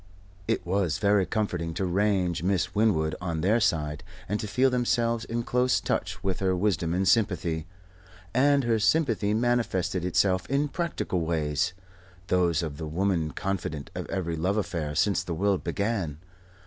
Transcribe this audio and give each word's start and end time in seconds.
It 0.47 0.65
was 0.65 0.97
very 0.97 1.27
comforting 1.27 1.75
to 1.75 1.85
range 1.85 2.41
Miss 2.41 2.73
Winwood 2.73 3.13
on 3.21 3.41
their 3.41 3.59
side; 3.59 4.03
and 4.27 4.39
to 4.39 4.47
feel 4.47 4.71
themselves 4.71 5.25
in 5.25 5.43
close 5.43 5.79
touch 5.79 6.23
with 6.23 6.39
her 6.39 6.55
wisdom 6.55 6.95
and 6.95 7.07
sympathy. 7.07 7.67
And 8.33 8.63
her 8.63 8.79
sympathy 8.79 9.35
manifested 9.35 10.03
itself 10.03 10.49
in 10.49 10.69
practical 10.69 11.19
ways 11.21 11.73
those 12.29 12.63
of 12.63 12.77
the 12.77 12.87
woman 12.87 13.29
confidante 13.29 13.91
of 13.93 14.07
every 14.09 14.35
love 14.35 14.57
affair 14.57 14.95
since 14.95 15.21
the 15.21 15.35
world 15.35 15.63
began. 15.63 16.17